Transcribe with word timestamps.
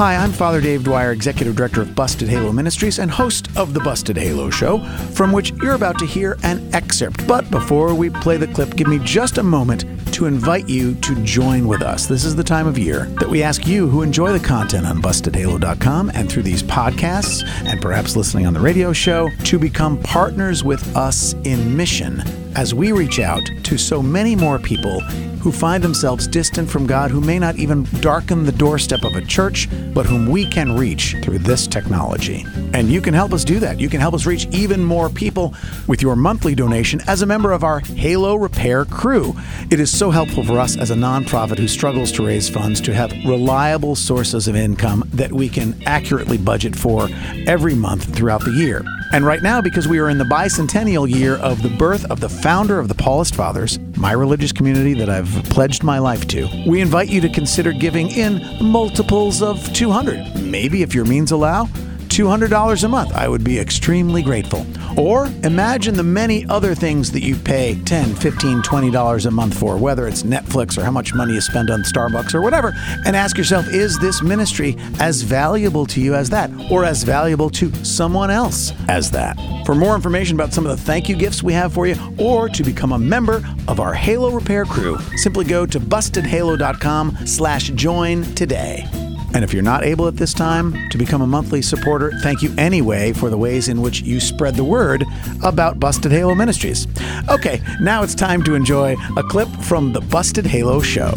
Hi, 0.00 0.16
I'm 0.16 0.32
Father 0.32 0.62
Dave 0.62 0.82
Dwyer, 0.82 1.12
Executive 1.12 1.54
Director 1.54 1.82
of 1.82 1.94
Busted 1.94 2.26
Halo 2.26 2.52
Ministries 2.52 2.98
and 2.98 3.10
host 3.10 3.54
of 3.54 3.74
The 3.74 3.80
Busted 3.80 4.16
Halo 4.16 4.48
Show, 4.48 4.78
from 5.12 5.30
which 5.30 5.52
you're 5.62 5.74
about 5.74 5.98
to 5.98 6.06
hear 6.06 6.38
an 6.42 6.74
excerpt. 6.74 7.26
But 7.26 7.50
before 7.50 7.94
we 7.94 8.08
play 8.08 8.38
the 8.38 8.46
clip, 8.46 8.76
give 8.76 8.86
me 8.86 8.98
just 9.00 9.36
a 9.36 9.42
moment 9.42 9.84
to 10.14 10.24
invite 10.24 10.70
you 10.70 10.94
to 10.94 11.14
join 11.22 11.68
with 11.68 11.82
us. 11.82 12.06
This 12.06 12.24
is 12.24 12.34
the 12.34 12.42
time 12.42 12.66
of 12.66 12.78
year 12.78 13.04
that 13.20 13.28
we 13.28 13.42
ask 13.42 13.66
you 13.66 13.90
who 13.90 14.00
enjoy 14.00 14.32
the 14.32 14.42
content 14.42 14.86
on 14.86 15.02
bustedhalo.com 15.02 16.12
and 16.14 16.32
through 16.32 16.44
these 16.44 16.62
podcasts 16.62 17.44
and 17.66 17.82
perhaps 17.82 18.16
listening 18.16 18.46
on 18.46 18.54
the 18.54 18.60
radio 18.60 18.94
show 18.94 19.28
to 19.44 19.58
become 19.58 20.02
partners 20.02 20.64
with 20.64 20.96
us 20.96 21.34
in 21.44 21.76
mission 21.76 22.22
as 22.56 22.74
we 22.74 22.92
reach 22.92 23.18
out 23.18 23.42
to 23.64 23.78
so 23.78 24.02
many 24.02 24.36
more 24.36 24.58
people 24.58 25.00
who 25.40 25.50
find 25.50 25.82
themselves 25.82 26.26
distant 26.26 26.68
from 26.68 26.86
God, 26.86 27.10
who 27.10 27.20
may 27.20 27.38
not 27.38 27.56
even 27.56 27.84
darken 28.00 28.44
the 28.44 28.52
doorstep 28.52 29.04
of 29.04 29.16
a 29.16 29.24
church, 29.24 29.68
but 29.94 30.04
whom 30.04 30.26
we 30.26 30.44
can 30.44 30.76
reach 30.76 31.16
through 31.22 31.38
this 31.38 31.66
technology. 31.66 32.44
And 32.74 32.90
you 32.90 33.00
can 33.00 33.14
help 33.14 33.32
us 33.32 33.42
do 33.42 33.58
that. 33.60 33.80
You 33.80 33.88
can 33.88 34.00
help 34.00 34.14
us 34.14 34.26
reach 34.26 34.46
even 34.52 34.84
more 34.84 35.08
people 35.08 35.54
with 35.86 36.02
your 36.02 36.14
monthly 36.14 36.54
donation 36.54 37.00
as 37.06 37.22
a 37.22 37.26
member 37.26 37.52
of 37.52 37.64
our 37.64 37.80
Halo 37.80 38.36
Repair 38.36 38.84
crew. 38.84 39.34
It 39.70 39.80
is 39.80 39.96
so 39.96 40.10
helpful 40.10 40.44
for 40.44 40.58
us 40.58 40.76
as 40.76 40.90
a 40.90 40.94
nonprofit 40.94 41.58
who 41.58 41.68
struggles 41.68 42.12
to 42.12 42.26
raise 42.26 42.50
funds 42.50 42.80
to 42.82 42.94
have 42.94 43.10
reliable 43.24 43.96
sources 43.96 44.46
of 44.46 44.56
income 44.56 45.08
that 45.14 45.32
we 45.32 45.48
can 45.48 45.74
accurately 45.86 46.36
budget 46.36 46.76
for 46.76 47.08
every 47.46 47.74
month 47.74 48.14
throughout 48.14 48.44
the 48.44 48.52
year. 48.52 48.84
And 49.12 49.26
right 49.26 49.42
now, 49.42 49.60
because 49.60 49.88
we 49.88 49.98
are 49.98 50.08
in 50.08 50.18
the 50.18 50.24
bicentennial 50.24 51.08
year 51.08 51.34
of 51.38 51.62
the 51.62 51.68
birth 51.68 52.08
of 52.12 52.20
the 52.20 52.28
founder 52.28 52.78
of 52.78 52.86
the 52.86 52.94
Paulist 52.94 53.34
Fathers, 53.34 53.80
my 53.96 54.12
religious 54.12 54.52
community 54.52 54.94
that 54.94 55.10
I've 55.10 55.28
pledged 55.50 55.82
my 55.82 55.98
life 55.98 56.28
to, 56.28 56.48
we 56.64 56.80
invite 56.80 57.08
you 57.08 57.20
to 57.22 57.28
consider 57.28 57.72
giving 57.72 58.08
in 58.10 58.40
multiples 58.62 59.42
of 59.42 59.72
200. 59.72 60.40
Maybe 60.44 60.82
if 60.82 60.94
your 60.94 61.04
means 61.04 61.32
allow, 61.32 61.68
$200 62.10 62.84
a 62.84 62.88
month. 62.88 63.12
I 63.12 63.28
would 63.28 63.44
be 63.44 63.58
extremely 63.58 64.22
grateful. 64.22 64.66
Or 64.98 65.26
imagine 65.44 65.94
the 65.94 66.02
many 66.02 66.44
other 66.46 66.74
things 66.74 67.10
that 67.12 67.22
you 67.22 67.36
pay 67.36 67.76
$10, 67.84 68.04
$15, 68.14 68.62
$20 68.62 69.26
a 69.26 69.30
month 69.30 69.58
for, 69.58 69.76
whether 69.78 70.06
it's 70.08 70.24
Netflix 70.24 70.76
or 70.76 70.84
how 70.84 70.90
much 70.90 71.14
money 71.14 71.34
you 71.34 71.40
spend 71.40 71.70
on 71.70 71.82
Starbucks 71.82 72.34
or 72.34 72.42
whatever, 72.42 72.74
and 73.06 73.16
ask 73.16 73.38
yourself, 73.38 73.68
is 73.68 73.98
this 73.98 74.22
ministry 74.22 74.76
as 74.98 75.22
valuable 75.22 75.86
to 75.86 76.00
you 76.00 76.14
as 76.14 76.28
that, 76.30 76.50
or 76.70 76.84
as 76.84 77.04
valuable 77.04 77.48
to 77.50 77.72
someone 77.84 78.30
else 78.30 78.72
as 78.88 79.10
that? 79.12 79.36
For 79.64 79.74
more 79.74 79.94
information 79.94 80.36
about 80.36 80.52
some 80.52 80.66
of 80.66 80.76
the 80.76 80.82
thank 80.82 81.08
you 81.08 81.16
gifts 81.16 81.42
we 81.42 81.52
have 81.52 81.72
for 81.72 81.86
you, 81.86 81.94
or 82.18 82.48
to 82.48 82.62
become 82.64 82.92
a 82.92 82.98
member 82.98 83.42
of 83.68 83.78
our 83.78 83.94
Halo 83.94 84.30
Repair 84.30 84.64
crew, 84.64 84.98
simply 85.16 85.44
go 85.44 85.64
to 85.64 85.78
bustedhalo.com 85.78 87.26
slash 87.26 87.68
join 87.70 88.24
today. 88.34 88.84
And 89.32 89.44
if 89.44 89.54
you're 89.54 89.62
not 89.62 89.84
able 89.84 90.08
at 90.08 90.16
this 90.16 90.34
time 90.34 90.88
to 90.90 90.98
become 90.98 91.22
a 91.22 91.26
monthly 91.26 91.62
supporter, 91.62 92.12
thank 92.22 92.42
you 92.42 92.52
anyway 92.58 93.12
for 93.12 93.30
the 93.30 93.38
ways 93.38 93.68
in 93.68 93.80
which 93.80 94.02
you 94.02 94.18
spread 94.20 94.56
the 94.56 94.64
word 94.64 95.04
about 95.44 95.78
Busted 95.78 96.10
Halo 96.10 96.34
Ministries. 96.34 96.86
Okay, 97.28 97.60
now 97.80 98.02
it's 98.02 98.14
time 98.14 98.42
to 98.42 98.54
enjoy 98.54 98.96
a 99.16 99.22
clip 99.22 99.48
from 99.62 99.92
the 99.92 100.00
Busted 100.00 100.46
Halo 100.46 100.80
Show. 100.80 101.14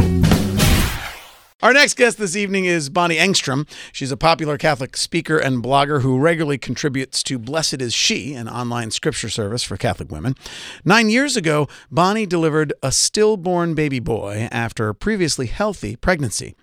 Our 1.64 1.72
next 1.72 1.96
guest 1.96 2.18
this 2.18 2.36
evening 2.36 2.66
is 2.66 2.90
Bonnie 2.90 3.16
Engstrom. 3.16 3.70
She's 3.94 4.12
a 4.12 4.18
popular 4.18 4.58
Catholic 4.58 4.98
speaker 4.98 5.38
and 5.38 5.64
blogger 5.64 6.02
who 6.02 6.20
regularly 6.20 6.58
contributes 6.58 7.24
to 7.24 7.40
Blessed 7.40 7.82
is 7.82 7.94
She, 7.94 8.34
an 8.34 8.50
online 8.50 8.92
scripture 8.92 9.30
service 9.30 9.64
for 9.64 9.78
Catholic 9.78 10.12
women. 10.12 10.36
Nine 10.84 11.10
years 11.10 11.38
ago, 11.38 11.70
Bonnie 11.90 12.26
delivered 12.26 12.74
a 12.84 12.92
stillborn 12.92 13.76
baby 13.76 14.00
boy 14.00 14.50
after 14.52 14.90
a 14.90 14.94
previously 14.94 15.48
healthy 15.48 15.96
pregnancy. 15.96 16.54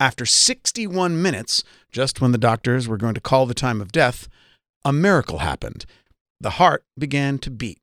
After 0.00 0.24
61 0.24 1.20
minutes, 1.20 1.62
just 1.92 2.22
when 2.22 2.32
the 2.32 2.38
doctors 2.38 2.88
were 2.88 2.96
going 2.96 3.12
to 3.12 3.20
call 3.20 3.44
the 3.44 3.52
time 3.52 3.82
of 3.82 3.92
death, 3.92 4.28
a 4.82 4.94
miracle 4.94 5.38
happened. 5.38 5.84
The 6.40 6.52
heart 6.52 6.84
began 6.98 7.38
to 7.40 7.50
beat. 7.50 7.82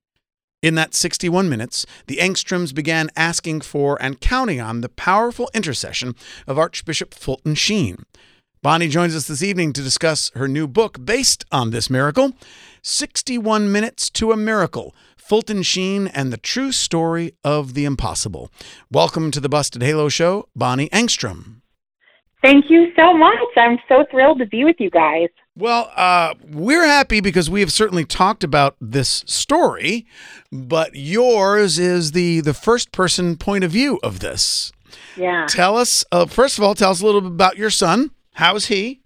In 0.64 0.74
that 0.74 0.96
61 0.96 1.48
minutes, 1.48 1.86
the 2.08 2.18
Engstroms 2.18 2.74
began 2.74 3.12
asking 3.16 3.62
for 3.62 4.02
and 4.02 4.20
counting 4.20 4.60
on 4.60 4.82
the 4.82 4.90
powerful 4.90 5.52
intercession 5.54 6.16
of 6.48 6.58
Archbishop 6.58 7.14
Fulton 7.14 7.54
Sheen. 7.54 7.98
Bonnie 8.64 8.88
joins 8.88 9.16
us 9.16 9.28
this 9.28 9.44
evening 9.44 9.72
to 9.74 9.84
discuss 9.84 10.32
her 10.34 10.48
new 10.48 10.68
book 10.68 11.06
based 11.06 11.46
on 11.52 11.70
this 11.70 11.88
miracle 11.88 12.34
61 12.82 13.72
Minutes 13.72 14.10
to 14.10 14.32
a 14.32 14.38
Miracle 14.38 14.96
Fulton 15.18 15.62
Sheen 15.62 16.08
and 16.08 16.34
the 16.34 16.38
True 16.38 16.72
Story 16.72 17.34
of 17.44 17.76
the 17.76 17.86
Impossible. 17.86 18.50
Welcome 18.92 19.30
to 19.30 19.40
the 19.40 19.50
Busted 19.50 19.84
Halo 19.84 20.10
Show, 20.10 20.50
Bonnie 20.56 20.90
Engstrom. 20.90 21.62
Thank 22.42 22.66
you 22.70 22.92
so 22.96 23.18
much. 23.18 23.38
I'm 23.56 23.80
so 23.90 24.06
thrilled 24.12 24.40
to 24.40 24.46
be 24.46 24.64
with 24.64 24.76
you 24.80 24.90
guys. 24.90 25.30
Well, 25.56 25.92
uh, 25.96 26.36
we're 26.52 26.86
happy 26.86 27.20
because 27.20 27.50
we 27.50 27.62
have 27.62 27.72
certainly 27.72 28.06
talked 28.06 28.44
about 28.44 28.76
this 28.80 29.24
story, 29.26 30.06
but 30.52 30.96
yours 30.96 31.80
is 31.80 32.12
the 32.12 32.42
the 32.42 32.54
first 32.54 32.92
person 32.92 33.38
point 33.38 33.64
of 33.64 33.72
view 33.72 34.00
of 34.04 34.20
this. 34.20 34.72
Yeah. 35.16 35.48
Tell 35.50 35.78
us, 35.78 36.06
uh, 36.12 36.28
first 36.28 36.60
of 36.60 36.64
all, 36.64 36.76
tell 36.76 36.92
us 36.92 37.02
a 37.02 37.06
little 37.06 37.22
bit 37.22 37.32
about 37.32 37.58
your 37.58 37.72
son. 37.72 38.12
How's 38.34 38.68
he? 38.68 39.02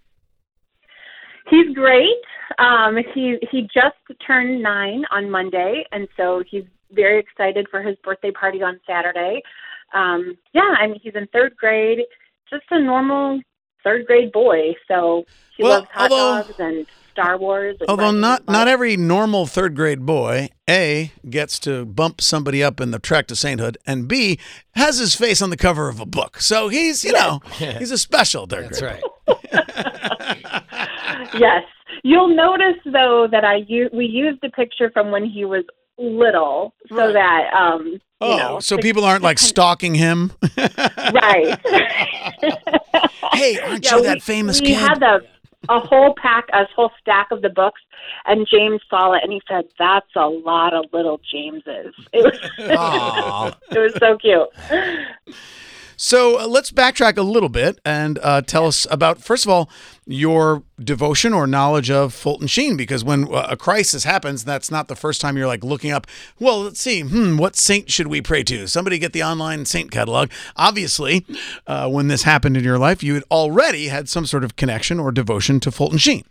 He's 1.48 1.74
great. 1.74 2.20
Um, 2.58 2.98
he 3.14 3.38
he 3.50 3.62
just 3.62 3.96
turned 4.26 4.62
nine 4.62 5.04
on 5.10 5.30
Monday, 5.30 5.84
and 5.90 6.06
so 6.18 6.42
he's 6.46 6.64
very 6.90 7.18
excited 7.18 7.66
for 7.70 7.82
his 7.82 7.96
birthday 8.04 8.30
party 8.30 8.62
on 8.62 8.78
Saturday. 8.86 9.42
Um, 9.94 10.36
yeah, 10.52 10.74
I 10.78 10.86
mean 10.86 11.00
he's 11.02 11.14
in 11.14 11.26
third 11.28 11.56
grade 11.56 12.00
just 12.52 12.64
a 12.70 12.80
normal 12.80 13.40
third 13.82 14.06
grade 14.06 14.30
boy. 14.32 14.74
So 14.86 15.24
he 15.56 15.62
Well, 15.64 15.80
loves 15.80 15.88
hot 15.92 16.10
although- 16.12 16.42
dogs 16.42 16.60
and 16.60 16.86
Star 17.12 17.36
Wars. 17.36 17.76
And 17.80 17.90
Although 17.90 18.10
not 18.12 18.40
his 18.40 18.48
not 18.48 18.68
every 18.68 18.96
normal 18.96 19.44
third 19.46 19.74
grade 19.76 20.06
boy 20.06 20.48
a 20.70 21.12
gets 21.28 21.58
to 21.60 21.84
bump 21.84 22.20
somebody 22.22 22.62
up 22.62 22.80
in 22.80 22.90
the 22.90 22.98
track 22.98 23.26
to 23.26 23.36
sainthood, 23.36 23.76
and 23.86 24.08
b 24.08 24.38
has 24.76 24.98
his 24.98 25.14
face 25.14 25.42
on 25.42 25.50
the 25.50 25.56
cover 25.58 25.88
of 25.90 26.00
a 26.00 26.06
book. 26.06 26.40
So 26.40 26.68
he's 26.68 27.04
you 27.04 27.12
know 27.12 27.40
he's 27.58 27.90
a 27.90 27.98
special 27.98 28.46
third 28.46 28.66
That's 28.70 28.80
grade. 28.80 29.02
right. 29.28 29.38
yes. 31.38 31.64
You'll 32.04 32.34
notice 32.34 32.80
though 32.84 33.28
that 33.30 33.44
I 33.44 33.56
u- 33.68 33.90
we 33.92 34.06
used 34.06 34.42
a 34.42 34.50
picture 34.50 34.90
from 34.90 35.10
when 35.10 35.24
he 35.24 35.44
was 35.44 35.64
little, 35.98 36.74
so 36.88 36.96
Right. 36.96 37.12
that 37.14 37.52
um. 37.54 37.86
you 37.86 38.00
Oh, 38.20 38.36
know, 38.36 38.60
so 38.60 38.76
to- 38.76 38.82
people 38.82 39.04
aren't 39.04 39.22
like 39.22 39.38
stalking 39.52 39.94
him. 39.96 40.32
right. 40.56 41.58
hey, 43.32 43.58
aren't 43.60 43.84
Yeah, 43.84 43.96
you 43.96 44.00
we- 44.02 44.06
that 44.06 44.22
famous 44.22 44.60
we 44.60 44.68
kid? 44.68 44.76
had 44.78 45.02
a 45.02 45.20
a 45.68 45.78
whole 45.78 46.12
pack, 46.20 46.46
a 46.52 46.64
whole 46.74 46.90
stack 47.00 47.30
of 47.30 47.40
the 47.40 47.48
books, 47.48 47.80
and 48.26 48.48
James 48.50 48.80
saw 48.90 49.12
it 49.12 49.20
and 49.22 49.32
he 49.32 49.40
said, 49.48 49.64
"That's 49.78 50.08
a 50.16 50.26
lot 50.26 50.74
of 50.74 50.86
little 50.92 51.20
Jameses." 51.30 51.94
It 52.12 52.24
was, 52.24 52.50
it 53.70 53.78
was 53.78 53.94
so 54.00 54.18
cute. 54.18 54.48
So 55.96 56.40
uh, 56.40 56.46
let's 56.46 56.70
backtrack 56.70 57.16
a 57.16 57.22
little 57.22 57.48
bit 57.48 57.80
and 57.84 58.18
uh, 58.22 58.42
tell 58.42 58.66
us 58.66 58.86
about, 58.90 59.22
first 59.22 59.44
of 59.44 59.50
all, 59.50 59.70
your 60.06 60.62
devotion 60.80 61.32
or 61.32 61.46
knowledge 61.46 61.90
of 61.90 62.12
Fulton 62.12 62.46
Sheen, 62.46 62.76
because 62.76 63.04
when 63.04 63.32
uh, 63.32 63.46
a 63.50 63.56
crisis 63.56 64.04
happens, 64.04 64.44
that's 64.44 64.70
not 64.70 64.88
the 64.88 64.96
first 64.96 65.20
time 65.20 65.36
you're 65.36 65.46
like 65.46 65.62
looking 65.62 65.90
up, 65.90 66.06
well, 66.38 66.62
let's 66.62 66.80
see, 66.80 67.00
hmm, 67.00 67.36
what 67.36 67.56
saint 67.56 67.90
should 67.90 68.08
we 68.08 68.20
pray 68.20 68.42
to? 68.44 68.66
Somebody 68.66 68.98
get 68.98 69.12
the 69.12 69.22
online 69.22 69.64
saint 69.64 69.90
catalog. 69.90 70.30
Obviously, 70.56 71.24
uh, 71.66 71.88
when 71.88 72.08
this 72.08 72.24
happened 72.24 72.56
in 72.56 72.64
your 72.64 72.78
life, 72.78 73.02
you 73.02 73.14
had 73.14 73.24
already 73.30 73.88
had 73.88 74.08
some 74.08 74.26
sort 74.26 74.44
of 74.44 74.56
connection 74.56 74.98
or 74.98 75.12
devotion 75.12 75.60
to 75.60 75.70
Fulton 75.70 75.98
Sheen. 75.98 76.24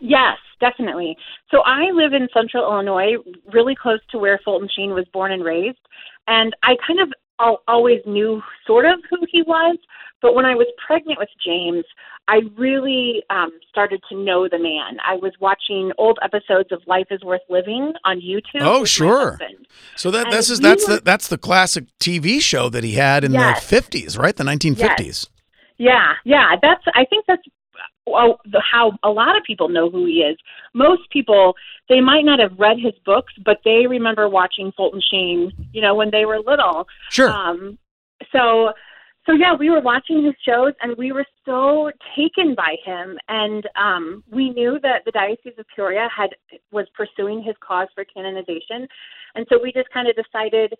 Yes, 0.00 0.38
definitely. 0.60 1.16
So 1.50 1.60
I 1.60 1.90
live 1.92 2.12
in 2.12 2.28
central 2.34 2.64
Illinois, 2.64 3.16
really 3.52 3.74
close 3.74 4.00
to 4.10 4.18
where 4.18 4.40
Fulton 4.44 4.68
Sheen 4.74 4.92
was 4.92 5.06
born 5.12 5.30
and 5.32 5.44
raised. 5.44 5.78
And 6.26 6.54
I 6.62 6.76
kind 6.86 7.00
of 7.00 7.12
always 7.38 8.00
knew 8.06 8.42
sort 8.66 8.84
of 8.86 9.00
who 9.10 9.18
he 9.30 9.42
was. 9.42 9.76
But 10.22 10.34
when 10.34 10.46
I 10.46 10.54
was 10.54 10.66
pregnant 10.86 11.18
with 11.18 11.28
James, 11.44 11.84
I 12.28 12.40
really 12.56 13.22
um, 13.28 13.50
started 13.68 14.00
to 14.08 14.16
know 14.16 14.48
the 14.48 14.58
man. 14.58 14.96
I 15.06 15.16
was 15.16 15.32
watching 15.40 15.92
old 15.98 16.18
episodes 16.22 16.72
of 16.72 16.80
Life 16.86 17.08
is 17.10 17.22
Worth 17.22 17.42
Living 17.50 17.92
on 18.06 18.20
YouTube. 18.22 18.62
Oh, 18.62 18.86
sure. 18.86 19.38
So 19.96 20.10
that 20.10 20.26
And 20.26 20.32
this 20.32 20.48
is 20.48 20.60
that's 20.60 20.88
were- 20.88 20.94
the 20.96 21.00
that's 21.02 21.28
the 21.28 21.36
classic 21.36 21.84
TV 22.00 22.40
show 22.40 22.70
that 22.70 22.84
he 22.84 22.92
had 22.92 23.24
in 23.24 23.32
Yes. 23.32 23.68
the 23.68 23.76
50s, 23.76 24.18
right? 24.18 24.34
The 24.34 24.44
1950s. 24.44 25.28
Yeah, 25.76 26.14
yeah. 26.24 26.54
That's. 26.62 26.84
I 26.94 27.04
think 27.04 27.26
that's 27.28 27.42
how 28.06 28.92
a 29.02 29.10
lot 29.10 29.36
of 29.36 29.42
people 29.44 29.68
know 29.68 29.90
who 29.90 30.06
he 30.06 30.20
is. 30.20 30.36
Most 30.74 31.08
people 31.10 31.54
they 31.88 32.00
might 32.00 32.24
not 32.24 32.38
have 32.38 32.58
read 32.58 32.78
his 32.78 32.94
books, 33.04 33.32
but 33.44 33.58
they 33.64 33.86
remember 33.86 34.28
watching 34.28 34.72
Fulton 34.76 35.02
Sheen, 35.10 35.52
you 35.72 35.82
know, 35.82 35.94
when 35.94 36.10
they 36.10 36.24
were 36.24 36.38
little. 36.38 36.86
Sure. 37.10 37.30
Um, 37.30 37.78
so, 38.32 38.72
so 39.26 39.32
yeah, 39.32 39.54
we 39.54 39.70
were 39.70 39.80
watching 39.80 40.24
his 40.24 40.34
shows, 40.46 40.72
and 40.80 40.96
we 40.96 41.12
were 41.12 41.26
so 41.44 41.90
taken 42.16 42.54
by 42.54 42.76
him. 42.84 43.18
And 43.28 43.68
um, 43.76 44.24
we 44.30 44.50
knew 44.50 44.78
that 44.82 45.02
the 45.04 45.10
Diocese 45.10 45.58
of 45.58 45.66
Peoria 45.74 46.08
had 46.14 46.30
was 46.72 46.86
pursuing 46.94 47.42
his 47.42 47.54
cause 47.60 47.88
for 47.94 48.04
canonization, 48.04 48.88
and 49.34 49.46
so 49.50 49.58
we 49.62 49.72
just 49.72 49.90
kind 49.90 50.08
of 50.08 50.16
decided 50.16 50.74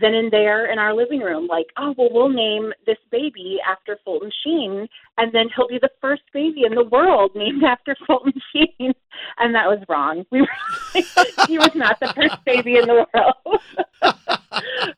then 0.00 0.14
and 0.14 0.32
there 0.32 0.70
in 0.70 0.78
our 0.78 0.94
living 0.94 1.20
room, 1.20 1.46
like, 1.46 1.66
oh, 1.76 1.94
well, 1.96 2.08
we'll 2.10 2.28
name 2.28 2.72
this 2.86 2.98
baby 3.10 3.58
after 3.66 3.98
Fulton 4.04 4.30
Sheen, 4.42 4.88
and 5.18 5.32
then 5.32 5.46
he'll 5.54 5.68
be 5.68 5.78
the 5.80 5.90
first 6.00 6.22
baby 6.32 6.62
in 6.64 6.74
the 6.74 6.84
world 6.84 7.32
named 7.34 7.62
after 7.68 7.96
Fulton 8.06 8.32
Sheen. 8.52 8.92
And 9.38 9.54
that 9.54 9.66
was 9.66 9.78
wrong. 9.88 10.24
We 10.30 10.40
were, 10.40 10.48
he 11.48 11.58
was 11.58 11.74
not 11.74 12.00
the 12.00 12.12
first 12.14 12.44
baby 12.44 12.76
in 12.76 12.86
the 12.86 13.06
world. 13.14 13.60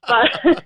but 0.08 0.62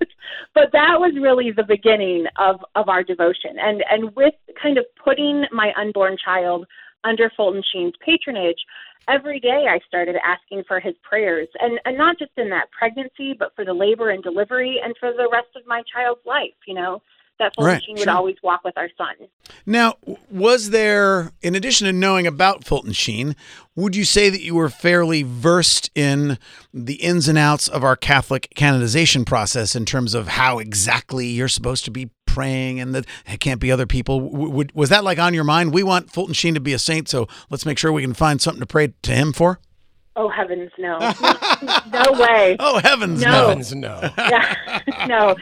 but 0.53 0.71
that 0.73 0.99
was 0.99 1.13
really 1.19 1.51
the 1.51 1.63
beginning 1.63 2.25
of 2.37 2.63
of 2.75 2.89
our 2.89 3.03
devotion, 3.03 3.57
and 3.59 3.83
and 3.89 4.15
with 4.15 4.33
kind 4.61 4.77
of 4.77 4.85
putting 5.03 5.45
my 5.51 5.71
unborn 5.77 6.17
child 6.23 6.65
under 7.03 7.31
Fulton 7.35 7.63
Sheen's 7.71 7.93
patronage 8.05 8.59
every 9.07 9.39
day 9.39 9.65
I 9.69 9.79
started 9.87 10.15
asking 10.23 10.63
for 10.67 10.79
his 10.79 10.95
prayers, 11.01 11.47
and, 11.59 11.79
and 11.85 11.97
not 11.97 12.19
just 12.19 12.31
in 12.37 12.49
that 12.49 12.71
pregnancy, 12.71 13.33
but 13.37 13.53
for 13.55 13.65
the 13.65 13.73
labor 13.73 14.09
and 14.09 14.23
delivery 14.23 14.79
and 14.83 14.95
for 14.99 15.11
the 15.11 15.29
rest 15.31 15.49
of 15.55 15.63
my 15.65 15.83
child's 15.93 16.21
life, 16.25 16.53
you 16.67 16.73
know, 16.73 17.01
that 17.39 17.53
Fulton 17.55 17.73
Right, 17.73 17.83
Sheen 17.83 17.97
sure. 17.97 18.05
would 18.05 18.09
always 18.09 18.35
walk 18.43 18.63
with 18.63 18.77
our 18.77 18.89
son. 18.97 19.27
Now, 19.65 19.95
was 20.29 20.69
there, 20.69 21.31
in 21.41 21.55
addition 21.55 21.87
to 21.87 21.93
knowing 21.93 22.27
about 22.27 22.63
Fulton 22.63 22.93
Sheen, 22.93 23.35
would 23.75 23.95
you 23.95 24.05
say 24.05 24.29
that 24.29 24.41
you 24.41 24.53
were 24.53 24.69
fairly 24.69 25.23
versed 25.23 25.89
in 25.95 26.37
the 26.73 26.95
ins 26.95 27.27
and 27.27 27.37
outs 27.37 27.67
of 27.67 27.83
our 27.83 27.95
Catholic 27.95 28.49
canonization 28.55 29.25
process 29.25 29.75
in 29.75 29.85
terms 29.85 30.13
of 30.13 30.27
how 30.27 30.59
exactly 30.59 31.27
you're 31.27 31.47
supposed 31.47 31.83
to 31.85 31.91
be 31.91 32.11
praying 32.31 32.79
and 32.79 32.95
that 32.95 33.05
it 33.27 33.39
can't 33.39 33.59
be 33.59 33.71
other 33.71 33.85
people? 33.85 34.19
W- 34.29 34.49
would, 34.49 34.71
was 34.73 34.89
that 34.89 35.03
like 35.03 35.19
on 35.19 35.33
your 35.33 35.43
mind? 35.43 35.73
We 35.73 35.83
want 35.83 36.09
Fulton 36.11 36.33
Sheen 36.33 36.53
to 36.53 36.59
be 36.59 36.73
a 36.73 36.79
saint, 36.79 37.09
so 37.09 37.27
let's 37.49 37.65
make 37.65 37.77
sure 37.77 37.91
we 37.91 38.01
can 38.01 38.13
find 38.13 38.41
something 38.41 38.59
to 38.61 38.65
pray 38.65 38.93
to 39.01 39.11
him 39.11 39.33
for? 39.33 39.59
Oh, 40.15 40.29
heavens, 40.29 40.71
no. 40.77 40.97
no 41.91 42.11
way. 42.19 42.57
Oh, 42.59 42.79
heavens, 42.83 43.21
No. 43.21 43.31
no. 43.31 43.47
Heavens, 43.47 43.73
no. 43.75 43.99
yeah, 44.17 44.79
no. 45.07 45.35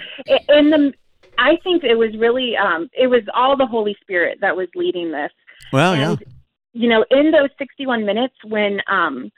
In 0.50 0.70
the, 0.70 0.94
I 1.38 1.58
think 1.64 1.84
it 1.84 1.96
was 1.96 2.16
really, 2.18 2.56
um, 2.56 2.90
it 2.94 3.08
was 3.08 3.24
all 3.34 3.58
the 3.58 3.66
Holy 3.66 3.96
Spirit 4.02 4.38
that 4.42 4.56
was 4.56 4.68
leading 4.76 5.12
this. 5.12 5.32
Well, 5.74 5.96
yeah. 5.96 6.16
you 6.74 6.88
know 6.90 7.06
in 7.12 7.32
those 7.32 7.50
61 7.58 8.06
minutes 8.06 8.36
when 8.46 8.80
um 8.88 9.32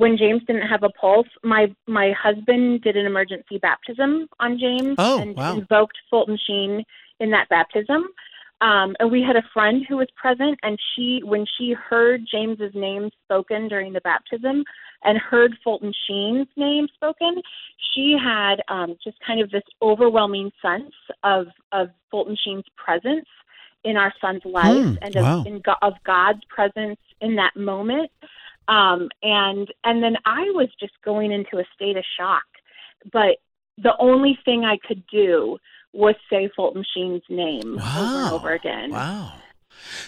when 0.00 0.16
James 0.16 0.42
didn't 0.46 0.66
have 0.74 0.82
a 0.82 0.88
pulse 1.00 1.28
my 1.44 1.62
my 1.86 2.12
husband 2.26 2.82
did 2.82 2.96
an 2.96 3.06
emergency 3.06 3.58
baptism 3.58 4.26
on 4.44 4.58
James 4.58 4.96
Oh, 4.98 5.20
and 5.20 5.36
wow. 5.36 5.52
invoked 5.58 5.98
Fulton 6.08 6.38
Sheen 6.46 6.82
in 7.20 7.30
that 7.30 7.48
baptism 7.50 8.02
um 8.62 8.96
and 8.98 9.10
we 9.14 9.20
had 9.22 9.36
a 9.36 9.48
friend 9.54 9.84
who 9.88 9.96
was 10.02 10.08
present 10.24 10.58
and 10.62 10.78
she 10.90 11.20
when 11.32 11.44
she 11.56 11.72
heard 11.90 12.18
James's 12.32 12.74
name 12.74 13.10
spoken 13.24 13.68
during 13.68 13.92
the 13.92 14.00
baptism 14.00 14.64
and 15.04 15.18
heard 15.18 15.52
Fulton 15.62 15.92
Sheen's 16.04 16.48
name 16.56 16.86
spoken 16.94 17.32
she 17.94 18.16
had 18.30 18.56
um 18.68 18.96
just 19.04 19.18
kind 19.26 19.40
of 19.42 19.50
this 19.50 19.68
overwhelming 19.82 20.50
sense 20.62 20.94
of 21.24 21.42
of 21.72 21.88
Fulton 22.10 22.36
Sheen's 22.42 22.68
presence 22.84 23.28
in 23.84 23.96
our 23.96 24.12
son's 24.20 24.44
life 24.44 24.86
Hmm, 24.86 24.94
and 25.02 25.16
of, 25.16 25.24
wow. 25.24 25.44
in, 25.46 25.62
of 25.82 25.94
God's 26.04 26.44
presence 26.56 27.00
in 27.20 27.36
that 27.36 27.54
moment. 27.56 28.10
Um, 28.68 29.08
and 29.22 29.68
and 29.84 30.02
then 30.02 30.16
I 30.24 30.42
was 30.54 30.68
just 30.78 30.92
going 31.04 31.32
into 31.32 31.58
a 31.58 31.64
state 31.74 31.96
of 31.96 32.04
shock. 32.18 32.44
But 33.12 33.38
the 33.78 33.94
only 33.98 34.38
thing 34.44 34.64
I 34.64 34.78
could 34.86 35.02
do 35.10 35.58
was 35.92 36.14
say 36.30 36.50
Fulton 36.54 36.84
Sheen's 36.94 37.22
name 37.28 37.78
over 37.78 37.98
and 37.98 38.32
over 38.32 38.52
again. 38.52 38.90
Wow. 38.90 39.32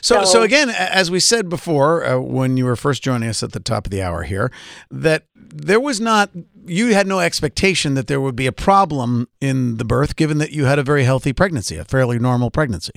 So, 0.00 0.20
so, 0.20 0.24
So- 0.24 0.42
again, 0.42 0.68
as 0.70 1.10
we 1.10 1.18
said 1.18 1.48
before, 1.48 2.04
uh, 2.04 2.18
when 2.20 2.56
you 2.56 2.66
were 2.66 2.76
first 2.76 3.02
joining 3.02 3.28
us 3.28 3.42
at 3.42 3.52
the 3.52 3.60
top 3.60 3.86
of 3.86 3.90
the 3.90 4.02
hour 4.02 4.22
here, 4.24 4.52
that 4.90 5.24
there 5.34 5.80
was 5.80 6.00
not, 6.00 6.30
you 6.66 6.92
had 6.92 7.06
no 7.06 7.20
expectation 7.20 7.94
that 7.94 8.06
there 8.06 8.20
would 8.20 8.36
be 8.36 8.46
a 8.46 8.52
problem 8.52 9.28
in 9.40 9.78
the 9.78 9.84
birth, 9.84 10.14
given 10.14 10.38
that 10.38 10.52
you 10.52 10.66
had 10.66 10.78
a 10.78 10.82
very 10.82 11.04
healthy 11.04 11.32
pregnancy, 11.32 11.76
a 11.78 11.84
fairly 11.84 12.18
normal 12.18 12.50
pregnancy. 12.50 12.92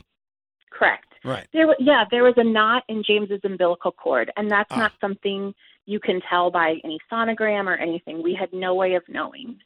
Right. 1.26 1.48
There, 1.54 1.76
yeah, 1.80 2.06
there 2.12 2.24
was 2.24 2.36
a 2.38 2.44
knot 2.44 2.84
in 2.88 3.04
James's 3.06 3.42
umbilical 3.44 3.92
cord, 3.92 4.32
and 4.38 4.50
that's 4.50 4.72
Ah. 4.72 4.78
not 4.78 4.92
something 5.02 5.54
you 5.86 6.00
can 6.00 6.22
tell 6.30 6.52
by 6.52 6.76
any 6.84 7.00
sonogram 7.12 7.66
or 7.66 7.76
anything. 7.76 8.22
We 8.24 8.36
had 8.36 8.54
no 8.54 8.74
way 8.76 8.94
of 8.94 9.04
knowing. 9.10 9.60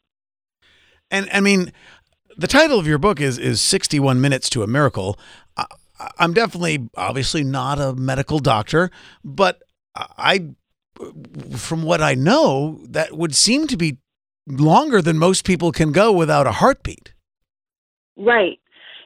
And 1.12 1.30
I 1.34 1.40
mean, 1.42 1.72
the 2.38 2.48
title 2.48 2.80
of 2.80 2.88
your 2.88 2.98
book 2.98 3.20
is 3.20 3.38
is 3.38 3.62
61 3.62 4.22
Minutes 4.22 4.50
to 4.52 4.64
a 4.64 4.68
Miracle. 4.68 5.20
I, 5.58 5.66
I'm 6.18 6.34
definitely, 6.34 6.90
obviously, 6.96 7.44
not 7.44 7.80
a 7.80 7.94
medical 7.94 8.40
doctor, 8.40 8.90
but 9.24 9.62
I, 9.96 10.52
from 11.58 11.84
what 11.84 12.02
I 12.02 12.14
know, 12.16 12.80
that 12.88 13.18
would 13.18 13.36
seem 13.36 13.68
to 13.68 13.76
be 13.76 13.98
longer 14.48 15.02
than 15.02 15.18
most 15.18 15.44
people 15.46 15.72
can 15.74 15.92
go 15.92 16.12
without 16.12 16.48
a 16.48 16.54
heartbeat. 16.54 17.14
Right. 18.18 18.60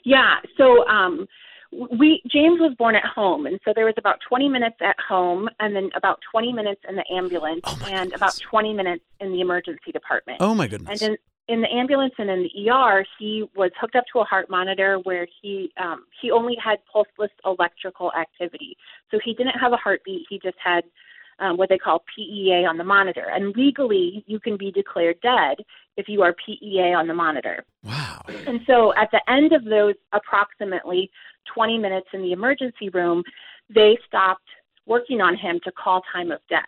Yeah. 0.05 0.35
So 0.57 0.85
um 0.87 1.27
we 1.91 2.21
James 2.31 2.59
was 2.59 2.73
born 2.77 2.95
at 2.95 3.05
home 3.05 3.45
and 3.45 3.59
so 3.65 3.73
there 3.75 3.85
was 3.85 3.95
about 3.97 4.19
20 4.27 4.49
minutes 4.49 4.77
at 4.81 4.95
home 4.99 5.49
and 5.59 5.75
then 5.75 5.89
about 5.95 6.19
20 6.31 6.53
minutes 6.53 6.81
in 6.87 6.95
the 6.95 7.03
ambulance 7.13 7.61
Oh, 7.65 7.77
and 7.87 8.11
goodness. 8.11 8.15
about 8.15 8.39
20 8.49 8.73
minutes 8.73 9.03
in 9.19 9.31
the 9.31 9.41
emergency 9.41 9.91
department. 9.91 10.37
Oh 10.41 10.53
my 10.53 10.67
goodness. 10.67 11.01
And 11.01 11.11
in 11.11 11.17
in 11.49 11.61
the 11.61 11.69
ambulance 11.73 12.13
and 12.17 12.29
in 12.29 12.43
the 12.43 12.69
ER, 12.71 13.05
he 13.19 13.43
was 13.55 13.69
hooked 13.79 13.95
up 13.97 14.05
to 14.13 14.19
a 14.19 14.23
heart 14.23 14.49
monitor 14.49 14.97
where 15.03 15.27
he 15.41 15.71
um, 15.77 16.05
he 16.21 16.31
only 16.31 16.55
had 16.63 16.77
pulseless 16.91 17.31
electrical 17.45 18.11
activity. 18.13 18.77
So 19.11 19.19
he 19.23 19.33
didn't 19.33 19.59
have 19.59 19.73
a 19.73 19.77
heartbeat. 19.77 20.25
He 20.29 20.39
just 20.39 20.57
had 20.63 20.85
um, 21.39 21.57
what 21.57 21.67
they 21.69 21.77
call 21.77 22.03
PEA 22.15 22.65
on 22.65 22.77
the 22.77 22.83
monitor. 22.83 23.25
And 23.29 23.53
legally, 23.57 24.23
you 24.27 24.39
can 24.39 24.55
be 24.55 24.71
declared 24.71 25.19
dead 25.21 25.57
if 25.97 26.07
you 26.09 26.21
are 26.23 26.33
PEA 26.45 26.93
on 26.93 27.07
the 27.07 27.13
monitor. 27.13 27.63
wow. 27.83 28.21
And 28.47 28.61
so 28.65 28.93
at 28.95 29.09
the 29.11 29.21
end 29.29 29.53
of 29.53 29.63
those 29.65 29.95
approximately 30.13 31.09
20 31.53 31.77
minutes 31.77 32.07
in 32.13 32.21
the 32.21 32.31
emergency 32.31 32.89
room, 32.89 33.23
they 33.73 33.97
stopped 34.07 34.47
working 34.85 35.21
on 35.21 35.35
him 35.37 35.59
to 35.63 35.71
call 35.71 36.01
time 36.11 36.31
of 36.31 36.39
death. 36.49 36.63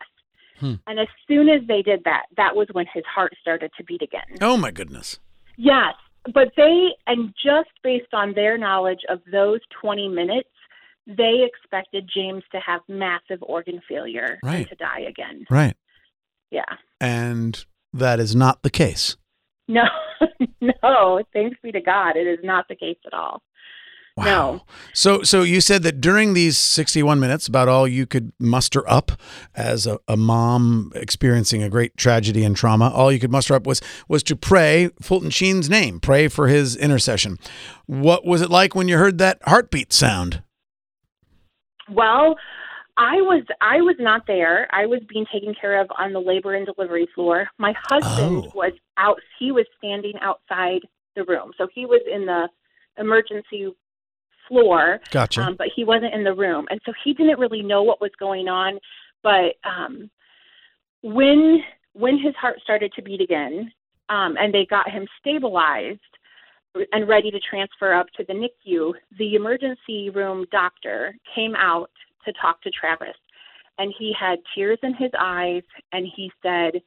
Hmm. 0.58 0.74
And 0.86 0.98
as 0.98 1.08
soon 1.28 1.48
as 1.48 1.60
they 1.66 1.82
did 1.82 2.02
that, 2.04 2.24
that 2.36 2.54
was 2.56 2.68
when 2.72 2.86
his 2.94 3.04
heart 3.04 3.32
started 3.40 3.70
to 3.76 3.84
beat 3.84 4.00
again. 4.02 4.22
Oh 4.40 4.56
my 4.56 4.70
goodness. 4.70 5.18
Yes, 5.58 5.94
but 6.32 6.52
they, 6.56 6.90
and 7.06 7.34
just 7.44 7.70
based 7.82 8.12
on 8.14 8.32
their 8.34 8.56
knowledge 8.56 9.00
of 9.08 9.20
those 9.30 9.60
20 9.80 10.08
minutes, 10.08 10.48
they 11.06 11.46
expected 11.46 12.10
James 12.12 12.42
to 12.52 12.58
have 12.60 12.80
massive 12.88 13.42
organ 13.42 13.80
failure 13.88 14.38
Right. 14.42 14.58
and 14.60 14.68
to 14.68 14.74
die 14.76 15.00
again. 15.08 15.46
Right. 15.50 15.76
Yeah. 16.50 16.64
And 17.00 17.64
that 17.98 18.20
is 18.20 18.34
not 18.34 18.62
the 18.62 18.70
case. 18.70 19.16
No, 19.68 19.84
no, 20.60 21.22
thanks 21.32 21.58
be 21.62 21.72
to 21.72 21.80
God, 21.80 22.16
it 22.16 22.26
is 22.26 22.38
not 22.42 22.66
the 22.68 22.76
case 22.76 22.98
at 23.06 23.12
all. 23.12 23.42
Wow. 24.16 24.24
No. 24.24 24.62
So 24.94 25.22
so 25.22 25.42
you 25.42 25.60
said 25.60 25.82
that 25.82 26.00
during 26.00 26.32
these 26.32 26.56
61 26.56 27.20
minutes, 27.20 27.46
about 27.46 27.68
all 27.68 27.86
you 27.86 28.06
could 28.06 28.32
muster 28.38 28.88
up 28.88 29.12
as 29.54 29.86
a, 29.86 29.98
a 30.08 30.16
mom 30.16 30.90
experiencing 30.94 31.62
a 31.62 31.68
great 31.68 31.98
tragedy 31.98 32.42
and 32.42 32.56
trauma, 32.56 32.88
all 32.88 33.12
you 33.12 33.18
could 33.18 33.30
muster 33.30 33.54
up 33.54 33.66
was 33.66 33.82
was 34.08 34.22
to 34.24 34.34
pray 34.34 34.88
Fulton 35.02 35.28
Sheen's 35.28 35.68
name, 35.68 36.00
pray 36.00 36.28
for 36.28 36.48
his 36.48 36.76
intercession. 36.76 37.38
What 37.84 38.24
was 38.24 38.40
it 38.40 38.48
like 38.48 38.74
when 38.74 38.88
you 38.88 38.96
heard 38.96 39.18
that 39.18 39.38
heartbeat 39.44 39.92
sound? 39.92 40.42
Well, 41.90 42.36
I 42.96 43.16
was 43.16 43.42
I 43.60 43.80
was 43.82 43.96
not 43.98 44.26
there. 44.26 44.66
I 44.72 44.86
was 44.86 45.00
being 45.08 45.26
taken 45.32 45.54
care 45.60 45.80
of 45.80 45.88
on 45.98 46.12
the 46.12 46.20
labor 46.20 46.54
and 46.54 46.66
delivery 46.66 47.08
floor. 47.14 47.48
My 47.58 47.74
husband 47.76 48.46
Oh. 48.46 48.52
was 48.54 48.72
out. 48.96 49.18
He 49.38 49.52
was 49.52 49.66
standing 49.78 50.14
outside 50.22 50.80
the 51.14 51.24
room, 51.24 51.52
so 51.58 51.68
he 51.74 51.86
was 51.86 52.00
in 52.10 52.26
the 52.26 52.48
emergency 52.98 53.74
floor, 54.48 55.00
Gotcha. 55.10 55.42
um, 55.42 55.56
but 55.56 55.68
he 55.74 55.84
wasn't 55.84 56.14
in 56.14 56.24
the 56.24 56.32
room, 56.34 56.66
and 56.70 56.80
so 56.86 56.92
he 57.04 57.12
didn't 57.12 57.38
really 57.38 57.62
know 57.62 57.82
what 57.82 58.00
was 58.00 58.12
going 58.18 58.48
on. 58.48 58.78
But 59.22 59.56
um, 59.64 60.10
when 61.02 61.62
when 61.92 62.18
his 62.18 62.34
heart 62.36 62.60
started 62.62 62.92
to 62.94 63.02
beat 63.02 63.20
again, 63.20 63.70
um, 64.08 64.36
and 64.38 64.52
they 64.52 64.66
got 64.66 64.90
him 64.90 65.06
stabilized 65.20 66.00
and 66.92 67.08
ready 67.08 67.30
to 67.30 67.40
transfer 67.40 67.94
up 67.94 68.06
to 68.16 68.24
the 68.28 68.34
NICU, 68.34 68.92
the 69.18 69.34
emergency 69.34 70.10
room 70.10 70.46
doctor 70.52 71.16
came 71.34 71.54
out 71.56 71.90
to 72.26 72.32
talk 72.34 72.60
to 72.62 72.70
Travis, 72.70 73.16
and 73.78 73.92
he 73.98 74.12
had 74.18 74.38
tears 74.54 74.78
in 74.82 74.94
his 74.94 75.10
eyes, 75.18 75.62
and 75.92 76.06
he 76.14 76.30
said, 76.42 76.82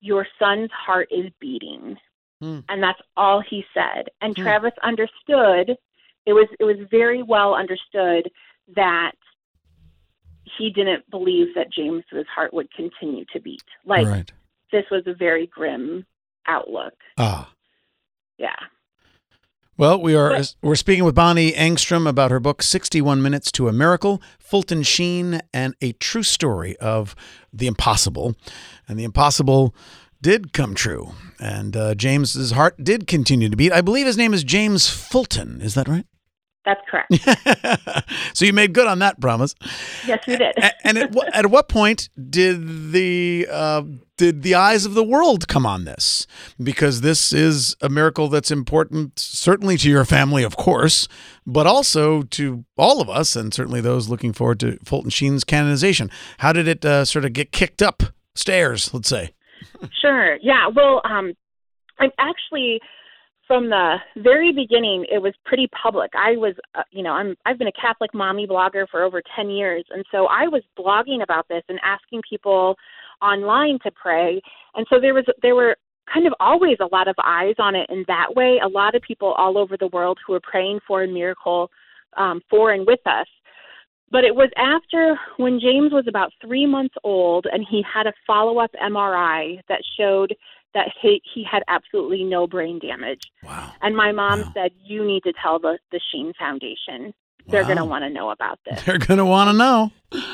"Your 0.00 0.26
son's 0.38 0.70
heart 0.72 1.08
is 1.10 1.30
beating," 1.40 1.96
Hmm. 2.40 2.60
and 2.68 2.82
that's 2.82 3.00
all 3.16 3.40
he 3.40 3.64
said. 3.72 4.08
And 4.20 4.36
Hmm. 4.36 4.42
Travis 4.42 4.74
understood. 4.82 5.76
It 6.26 6.32
was 6.32 6.48
it 6.58 6.64
was 6.64 6.76
very 6.90 7.22
well 7.22 7.54
understood 7.54 8.30
that 8.74 9.12
he 10.58 10.70
didn't 10.70 11.08
believe 11.10 11.54
that 11.54 11.70
James's 11.72 12.26
heart 12.26 12.52
would 12.52 12.70
continue 12.72 13.24
to 13.32 13.40
beat. 13.40 13.64
Like 13.84 14.06
right. 14.06 14.32
this 14.72 14.84
was 14.90 15.06
a 15.06 15.14
very 15.14 15.46
grim 15.46 16.06
outlook. 16.46 16.94
Ah. 17.18 17.52
Yeah. 18.38 18.56
Well, 19.80 19.98
we 19.98 20.14
are 20.14 20.42
we're 20.60 20.74
speaking 20.74 21.04
with 21.04 21.14
Bonnie 21.14 21.52
Engstrom 21.52 22.06
about 22.06 22.30
her 22.30 22.38
book 22.38 22.62
61 22.62 23.22
Minutes 23.22 23.50
to 23.52 23.66
a 23.66 23.72
Miracle, 23.72 24.20
Fulton 24.38 24.82
Sheen 24.82 25.40
and 25.54 25.74
a 25.80 25.92
true 25.92 26.22
story 26.22 26.76
of 26.76 27.16
the 27.50 27.66
impossible. 27.66 28.34
And 28.86 28.98
the 28.98 29.04
impossible 29.04 29.74
did 30.20 30.52
come 30.52 30.74
true, 30.74 31.12
and 31.40 31.74
uh, 31.78 31.94
James's 31.94 32.50
heart 32.50 32.84
did 32.84 33.06
continue 33.06 33.48
to 33.48 33.56
beat. 33.56 33.72
I 33.72 33.80
believe 33.80 34.04
his 34.04 34.18
name 34.18 34.34
is 34.34 34.44
James 34.44 34.90
Fulton. 34.90 35.62
Is 35.62 35.72
that 35.76 35.88
right? 35.88 36.04
That's 36.64 36.80
correct. 36.88 37.14
so 38.34 38.44
you 38.44 38.52
made 38.52 38.74
good 38.74 38.86
on 38.86 38.98
that 38.98 39.18
promise. 39.20 39.54
yes, 40.06 40.26
we 40.26 40.36
did. 40.36 40.54
And 40.84 40.98
at, 40.98 41.16
at 41.34 41.46
what 41.46 41.68
point 41.68 42.10
did 42.28 42.92
the 42.92 43.48
uh, 43.50 43.82
did 44.18 44.42
the 44.42 44.54
eyes 44.54 44.84
of 44.84 44.92
the 44.92 45.02
world 45.02 45.48
come 45.48 45.64
on 45.64 45.84
this? 45.84 46.26
Because 46.62 47.00
this 47.00 47.32
is 47.32 47.74
a 47.80 47.88
miracle 47.88 48.28
that's 48.28 48.50
important, 48.50 49.18
certainly 49.18 49.78
to 49.78 49.88
your 49.88 50.04
family, 50.04 50.42
of 50.42 50.56
course, 50.56 51.08
but 51.46 51.66
also 51.66 52.22
to 52.24 52.66
all 52.76 53.00
of 53.00 53.08
us, 53.08 53.34
and 53.34 53.54
certainly 53.54 53.80
those 53.80 54.10
looking 54.10 54.34
forward 54.34 54.60
to 54.60 54.78
Fulton 54.84 55.10
Sheen's 55.10 55.44
canonization. 55.44 56.10
How 56.38 56.52
did 56.52 56.68
it 56.68 56.84
uh, 56.84 57.06
sort 57.06 57.24
of 57.24 57.32
get 57.32 57.52
kicked 57.52 57.80
up 57.80 58.02
stairs? 58.34 58.92
Let's 58.92 59.08
say. 59.08 59.32
Sure. 60.02 60.36
Yeah. 60.42 60.68
Well, 60.68 61.00
um, 61.04 61.32
I'm 61.98 62.10
actually 62.18 62.80
from 63.50 63.68
the 63.68 63.96
very 64.18 64.52
beginning. 64.52 65.04
It 65.10 65.20
was 65.20 65.34
pretty 65.44 65.68
public. 65.82 66.12
I 66.14 66.36
was, 66.36 66.54
uh, 66.76 66.84
you 66.92 67.02
know, 67.02 67.10
I'm 67.10 67.34
I've 67.44 67.58
been 67.58 67.66
a 67.66 67.72
Catholic 67.72 68.14
mommy 68.14 68.46
blogger 68.46 68.86
for 68.88 69.02
over 69.02 69.20
ten 69.34 69.50
years, 69.50 69.84
and 69.90 70.04
so 70.12 70.26
I 70.26 70.46
was 70.46 70.62
blogging 70.78 71.24
about 71.24 71.48
this 71.48 71.64
and 71.68 71.80
asking 71.82 72.20
people 72.30 72.76
online 73.20 73.80
to 73.82 73.90
pray. 73.90 74.40
And 74.76 74.86
so 74.88 75.00
there 75.00 75.14
was 75.14 75.24
there 75.42 75.56
were 75.56 75.76
kind 76.14 76.28
of 76.28 76.34
always 76.38 76.76
a 76.78 76.94
lot 76.94 77.08
of 77.08 77.16
eyes 77.24 77.56
on 77.58 77.74
it 77.74 77.90
in 77.90 78.04
that 78.06 78.32
way. 78.36 78.60
A 78.62 78.68
lot 78.68 78.94
of 78.94 79.02
people 79.02 79.32
all 79.32 79.58
over 79.58 79.76
the 79.76 79.88
world 79.88 80.20
who 80.24 80.34
were 80.34 80.40
praying 80.40 80.78
for 80.86 81.02
a 81.02 81.08
miracle 81.08 81.72
um, 82.16 82.40
for 82.48 82.70
and 82.70 82.86
with 82.86 83.04
us. 83.04 83.26
But 84.12 84.22
it 84.22 84.34
was 84.34 84.50
after 84.56 85.18
when 85.38 85.58
James 85.58 85.92
was 85.92 86.04
about 86.08 86.32
three 86.40 86.66
months 86.66 86.94
old 87.02 87.46
and 87.52 87.66
he 87.68 87.82
had 87.82 88.06
a 88.06 88.12
follow 88.28 88.58
up 88.58 88.70
MRI 88.80 89.60
that 89.68 89.82
showed 89.98 90.34
that 90.74 90.88
he, 91.00 91.20
he 91.34 91.44
had 91.44 91.62
absolutely 91.68 92.22
no 92.24 92.46
brain 92.46 92.78
damage. 92.78 93.22
Wow. 93.42 93.72
And 93.82 93.96
my 93.96 94.12
mom 94.12 94.40
Wow. 94.40 94.50
said, 94.54 94.70
You 94.84 95.04
need 95.04 95.22
to 95.24 95.32
tell 95.42 95.58
the, 95.58 95.78
the 95.92 96.00
Sheen 96.12 96.32
Foundation. 96.38 97.12
They're 97.48 97.62
Wow. 97.62 97.66
going 97.68 97.78
to 97.78 97.84
want 97.84 98.04
to 98.04 98.10
know 98.10 98.30
about 98.30 98.58
this. 98.64 98.82
They're 98.84 98.98
gonna 98.98 99.24
want 99.26 99.48
to 99.50 99.56
know. 99.56 99.90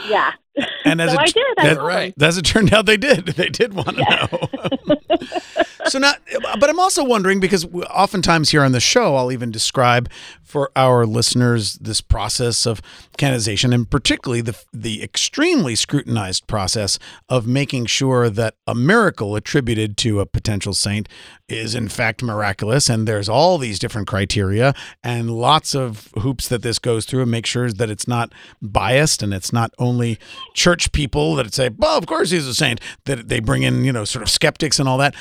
Yeah. 0.09 0.33
And 0.87 1.03
as 1.03 1.11
so 1.13 1.19
it, 1.19 1.21
I 1.21 1.25
did. 1.27 1.45
I 1.59 1.75
that- 1.75 1.75
told. 2.15 2.23
As 2.23 2.39
it 2.39 2.45
turned 2.45 2.73
out, 2.73 2.87
they 2.87 2.97
did. 2.97 3.27
They 3.37 3.49
did 3.51 3.75
want 3.75 3.97
to 3.99 4.05
know. 4.05 5.07
so 5.87 5.99
now, 5.99 6.13
but 6.59 6.71
I'm 6.71 6.79
also 6.79 7.05
wondering 7.05 7.41
because 7.41 7.67
oftentimes 7.91 8.51
here 8.51 8.63
on 8.63 8.73
the 8.73 8.81
show, 8.81 9.17
I'll 9.17 9.31
even 9.33 9.51
describe 9.51 10.09
for 10.47 10.71
our 10.77 11.05
listeners 11.05 11.75
this 11.75 12.01
process 12.01 12.67
of 12.67 12.81
canonization, 13.17 13.73
and 13.73 13.91
particularly 13.91 14.41
the 14.41 14.57
the 14.73 15.03
extremely 15.03 15.75
scrutinized 15.75 16.47
process 16.47 16.99
of 17.29 17.47
making 17.47 17.87
sure 17.87 18.31
that 18.31 18.55
a 18.67 18.75
miracle 18.75 19.37
attributed 19.37 19.97
to 19.97 20.21
a 20.21 20.27
potential 20.27 20.73
saint 20.73 21.09
is 21.49 21.75
in 21.75 21.89
fact 21.89 22.23
miraculous. 22.23 22.89
And 22.89 23.07
there's 23.07 23.29
all 23.29 23.59
these 23.59 23.79
different 23.79 24.09
criteria 24.09 24.75
and 25.03 25.31
lots 25.31 25.75
of 25.75 26.11
hoops 26.19 26.49
that 26.49 26.63
this 26.63 26.79
goes 26.79 27.05
through, 27.05 27.23
and 27.23 27.31
make 27.31 27.47
sure 27.47 27.71
that 27.71 27.91
it's 27.91 28.09
not 28.09 28.33
biased 28.63 29.23
and 29.23 29.35
it's 29.35 29.53
not 29.53 29.73
only 29.79 30.19
church 30.55 30.93
people 30.93 31.35
that 31.37 31.53
say, 31.53 31.71
"Well, 31.77 31.99
of 31.99 32.07
course 32.07 32.31
he's 32.31 32.47
a 32.47 32.55
saint." 32.55 32.81
That 33.05 33.29
they 33.29 33.41
bring 33.41 33.63
in, 33.63 33.85
you 33.85 33.93
know, 33.93 34.05
sort 34.05 34.23
of 34.23 34.31
skeptics 34.31 34.79
and 34.79 34.89
all 34.89 34.99
that. 34.99 35.15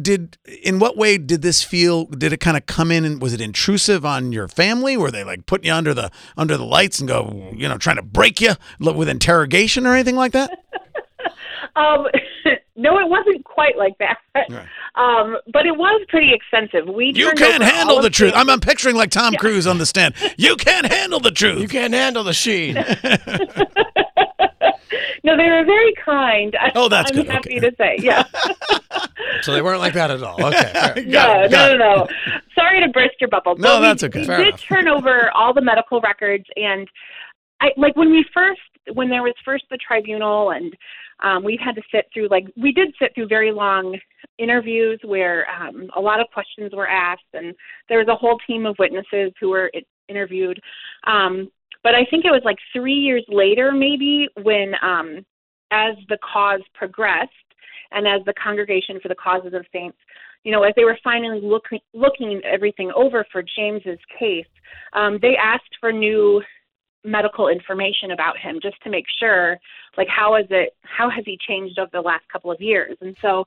Did 0.00 0.36
in 0.62 0.78
what 0.78 0.96
way 0.96 1.18
did 1.18 1.42
this 1.42 1.62
feel? 1.62 2.06
Did 2.06 2.32
it 2.32 2.40
kind 2.40 2.56
of 2.56 2.66
come 2.66 2.90
in 2.90 3.04
and 3.04 3.22
was 3.22 3.32
it 3.32 3.40
intrusive 3.40 4.04
on 4.04 4.32
your 4.32 4.47
family? 4.48 4.96
Were 4.96 5.10
they 5.10 5.24
like 5.24 5.46
putting 5.46 5.66
you 5.66 5.74
under 5.74 5.94
the 5.94 6.10
under 6.36 6.56
the 6.56 6.64
lights 6.64 6.98
and 6.98 7.08
go, 7.08 7.50
you 7.54 7.68
know, 7.68 7.78
trying 7.78 7.96
to 7.96 8.02
break 8.02 8.40
you 8.40 8.54
with 8.80 9.08
interrogation 9.08 9.86
or 9.86 9.94
anything 9.94 10.16
like 10.16 10.32
that? 10.32 10.50
Um, 11.76 12.06
no, 12.76 12.98
it 12.98 13.08
wasn't 13.08 13.44
quite 13.44 13.76
like 13.78 13.96
that. 13.98 14.16
Right. 14.34 14.66
Um, 14.96 15.36
but 15.52 15.64
it 15.64 15.76
was 15.76 16.04
pretty 16.08 16.32
extensive. 16.32 16.92
We 16.92 17.12
You 17.14 17.30
can't 17.32 17.62
handle 17.62 18.00
the 18.00 18.10
truth. 18.10 18.32
I'm, 18.34 18.50
I'm 18.50 18.58
picturing 18.58 18.96
like 18.96 19.10
Tom 19.10 19.34
Cruise 19.34 19.64
on 19.66 19.78
the 19.78 19.86
stand. 19.86 20.14
You 20.36 20.56
can't 20.56 20.90
handle 20.90 21.20
the 21.20 21.30
truth. 21.30 21.60
You 21.60 21.68
can't 21.68 21.94
handle 21.94 22.24
the 22.24 22.32
sheen. 22.32 22.74
no, 25.24 25.36
they 25.36 25.44
were 25.50 25.64
very 25.64 25.94
kind. 26.04 26.56
I- 26.60 26.72
Oh, 26.74 26.88
that's 26.88 27.10
I'm 27.10 27.16
good. 27.18 27.28
happy 27.28 27.58
Okay. 27.58 27.70
to 27.70 27.76
say, 27.76 27.96
yeah. 28.00 28.24
So 29.42 29.52
they 29.52 29.62
weren't 29.62 29.80
like 29.80 29.94
that 29.94 30.10
at 30.10 30.22
all. 30.22 30.42
Okay. 30.44 31.04
No, 31.06 31.42
it, 31.42 31.50
no, 31.50 31.76
no, 31.76 31.76
no. 31.76 32.06
Sorry 32.54 32.80
to 32.80 32.88
burst 32.88 33.14
your 33.20 33.28
bubble. 33.28 33.56
No, 33.56 33.74
but 33.74 33.80
we- 33.80 33.86
that's 33.86 34.04
okay. 34.04 34.20
We 34.20 34.26
Fair 34.26 34.38
did 34.38 34.48
enough. 34.48 34.62
turn 34.64 34.88
over 34.88 35.30
all 35.32 35.52
the 35.54 35.60
medical 35.62 36.00
records, 36.00 36.44
and 36.56 36.88
I 37.60 37.68
like 37.76 37.96
when 37.96 38.10
we 38.10 38.24
first, 38.34 38.60
when 38.94 39.08
there 39.08 39.22
was 39.22 39.34
first 39.44 39.64
the 39.70 39.78
tribunal, 39.78 40.50
and 40.50 40.74
um, 41.20 41.44
we 41.44 41.58
had 41.62 41.74
to 41.76 41.82
sit 41.92 42.06
through 42.12 42.28
like 42.30 42.46
we 42.56 42.72
did 42.72 42.94
sit 43.00 43.12
through 43.14 43.28
very 43.28 43.52
long 43.52 43.98
interviews 44.38 45.00
where 45.04 45.46
um, 45.50 45.88
a 45.96 46.00
lot 46.00 46.20
of 46.20 46.26
questions 46.32 46.72
were 46.74 46.88
asked, 46.88 47.22
and 47.34 47.54
there 47.88 47.98
was 47.98 48.08
a 48.08 48.14
whole 48.14 48.38
team 48.46 48.66
of 48.66 48.76
witnesses 48.78 49.32
who 49.40 49.48
were 49.50 49.70
interviewed. 50.08 50.60
Um, 51.06 51.50
but 51.82 51.94
I 51.94 52.04
think 52.10 52.24
it 52.24 52.30
was 52.30 52.42
like 52.44 52.58
three 52.72 52.94
years 52.94 53.24
later, 53.28 53.72
maybe 53.72 54.28
when, 54.42 54.74
um, 54.82 55.24
as 55.70 55.94
the 56.08 56.18
cause 56.32 56.60
progressed, 56.74 57.30
and 57.92 58.06
as 58.06 58.24
the 58.26 58.34
Congregation 58.34 59.00
for 59.00 59.08
the 59.08 59.14
Causes 59.14 59.54
of 59.54 59.64
Saints 59.72 59.98
you 60.44 60.52
know, 60.52 60.62
as 60.62 60.72
they 60.76 60.84
were 60.84 60.98
finally 61.02 61.40
looking 61.42 61.80
looking 61.94 62.40
everything 62.44 62.92
over 62.94 63.26
for 63.32 63.42
James's 63.56 63.98
case, 64.18 64.46
um, 64.92 65.18
they 65.20 65.36
asked 65.36 65.76
for 65.80 65.92
new 65.92 66.42
medical 67.04 67.48
information 67.48 68.10
about 68.10 68.36
him 68.38 68.58
just 68.60 68.80
to 68.82 68.90
make 68.90 69.04
sure, 69.18 69.58
like, 69.96 70.08
how 70.08 70.36
is 70.36 70.46
it, 70.50 70.76
how 70.82 71.08
has 71.08 71.24
he 71.24 71.38
changed 71.46 71.78
over 71.78 71.90
the 71.92 72.00
last 72.00 72.24
couple 72.30 72.50
of 72.50 72.60
years? 72.60 72.96
And 73.00 73.16
so, 73.22 73.44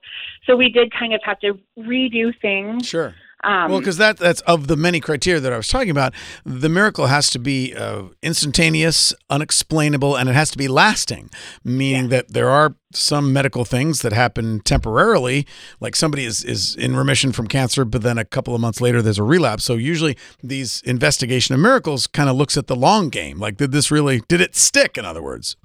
so 0.48 0.55
we 0.55 0.69
did 0.69 0.91
kind 0.98 1.13
of 1.13 1.21
have 1.24 1.39
to 1.39 1.53
redo 1.77 2.31
things. 2.41 2.88
Sure. 2.88 3.13
Um, 3.43 3.71
Well, 3.71 3.79
because 3.79 3.98
that 3.98 4.17
that's 4.17 4.41
of 4.41 4.67
the 4.67 4.75
many 4.75 5.00
criteria 5.00 5.39
that 5.39 5.51
I 5.51 5.57
was 5.57 5.67
talking 5.67 5.89
about. 5.89 6.13
The 6.45 6.69
miracle 6.69 7.07
has 7.07 7.29
to 7.31 7.39
be 7.39 7.74
uh, 7.75 8.03
instantaneous, 8.21 9.13
unexplainable, 9.29 10.15
and 10.15 10.29
it 10.29 10.33
has 10.33 10.51
to 10.51 10.57
be 10.57 10.67
lasting. 10.67 11.29
Meaning 11.63 12.10
that 12.10 12.33
there 12.33 12.50
are 12.50 12.75
some 12.93 13.33
medical 13.33 13.65
things 13.65 14.01
that 14.01 14.13
happen 14.13 14.60
temporarily, 14.60 15.48
like 15.79 15.95
somebody 15.95 16.25
is 16.25 16.43
is 16.43 16.75
in 16.75 16.95
remission 16.95 17.31
from 17.31 17.48
cancer, 17.48 17.83
but 17.86 18.03
then 18.03 18.17
a 18.17 18.25
couple 18.25 18.53
of 18.53 18.62
months 18.62 18.81
later 18.81 19.01
there's 19.01 19.19
a 19.19 19.24
relapse. 19.24 19.63
So 19.63 19.75
usually 19.75 20.17
these 20.43 20.81
investigation 20.83 21.55
of 21.55 21.62
miracles 21.62 22.05
kind 22.07 22.29
of 22.29 22.36
looks 22.36 22.57
at 22.57 22.67
the 22.67 22.75
long 22.75 23.10
game. 23.10 23.39
Like, 23.39 23.57
did 23.57 23.71
this 23.71 23.89
really 23.89 24.21
did 24.27 24.41
it 24.41 24.55
stick? 24.55 24.98
In 24.98 25.05
other 25.05 25.24
words. 25.24 25.55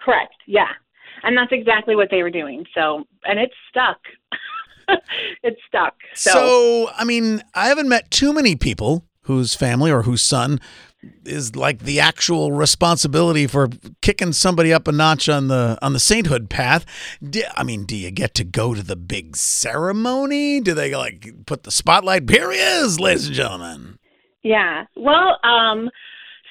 correct, 0.00 0.34
yeah, 0.46 0.68
and 1.24 1.36
that's 1.36 1.52
exactly 1.52 1.96
what 1.96 2.08
they 2.10 2.22
were 2.22 2.30
doing. 2.30 2.64
So, 2.74 3.04
and 3.24 3.38
it 3.40 3.50
stuck. 3.68 3.98
it 5.42 5.56
stuck. 5.66 5.94
So, 6.14 6.30
So, 6.30 6.90
I 6.96 7.04
mean, 7.04 7.42
I 7.54 7.68
haven't 7.68 7.88
met 7.88 8.10
too 8.10 8.32
many 8.32 8.56
people 8.56 9.04
whose 9.22 9.54
family 9.54 9.90
or 9.90 10.02
whose 10.02 10.22
son 10.22 10.60
is 11.24 11.54
like 11.54 11.80
the 11.80 12.00
actual 12.00 12.52
responsibility 12.52 13.46
for 13.46 13.68
kicking 14.00 14.32
somebody 14.32 14.72
up 14.72 14.88
a 14.88 14.92
notch 14.92 15.28
on 15.28 15.48
the 15.48 15.78
on 15.82 15.92
the 15.92 16.00
sainthood 16.00 16.48
path. 16.48 16.84
Do, 17.22 17.42
I 17.56 17.62
mean, 17.62 17.84
do 17.84 17.96
you 17.96 18.10
get 18.10 18.34
to 18.34 18.44
go 18.44 18.74
to 18.74 18.82
the 18.82 18.96
big 18.96 19.36
ceremony? 19.36 20.60
Do 20.60 20.74
they 20.74 20.94
like 20.94 21.46
put 21.46 21.64
the 21.64 21.70
spotlight? 21.70 22.28
Here 22.28 22.50
he 22.50 22.58
is, 22.58 22.98
ladies 22.98 23.26
and 23.26 23.34
gentlemen. 23.34 23.98
Yeah. 24.42 24.84
Well, 24.96 25.38
um, 25.42 25.90